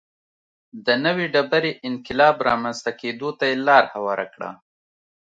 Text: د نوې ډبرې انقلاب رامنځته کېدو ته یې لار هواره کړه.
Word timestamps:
د 0.85 0.87
نوې 1.05 1.25
ډبرې 1.33 1.71
انقلاب 1.89 2.35
رامنځته 2.47 2.91
کېدو 3.01 3.29
ته 3.37 3.43
یې 3.49 3.55
لار 3.67 3.83
هواره 3.93 4.25
کړه. 4.33 4.49